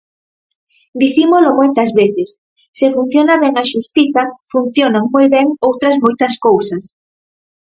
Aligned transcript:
Dicímolo 1.01 1.49
moitas 1.59 1.89
veces: 1.99 2.29
se 2.77 2.87
funciona 2.95 3.33
ben 3.43 3.53
a 3.61 3.65
xustiza, 3.71 4.23
funcionan 4.53 5.05
moi 5.13 5.25
ben 5.35 5.47
outras 5.69 5.95
moitas 6.05 6.33
cousas. 6.45 6.83